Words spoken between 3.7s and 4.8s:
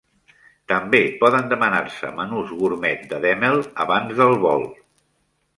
abans del vol.